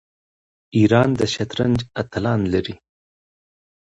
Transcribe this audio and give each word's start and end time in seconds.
ایران 0.77 1.09
د 1.19 1.21
شطرنج 1.33 1.79
اتلان 2.01 2.41
لري. 2.53 2.75